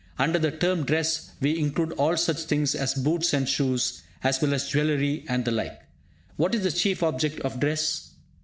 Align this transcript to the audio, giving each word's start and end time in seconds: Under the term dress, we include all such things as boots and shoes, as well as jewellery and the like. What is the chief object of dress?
Under 0.17 0.39
the 0.39 0.49
term 0.49 0.83
dress, 0.83 1.29
we 1.41 1.59
include 1.59 1.91
all 1.91 2.17
such 2.17 2.45
things 2.45 2.73
as 2.73 2.95
boots 2.95 3.33
and 3.35 3.47
shoes, 3.47 4.01
as 4.23 4.41
well 4.41 4.55
as 4.55 4.67
jewellery 4.67 5.23
and 5.29 5.45
the 5.45 5.51
like. 5.51 5.79
What 6.37 6.55
is 6.55 6.63
the 6.63 6.71
chief 6.71 7.03
object 7.03 7.39
of 7.41 7.59
dress? 7.59 8.09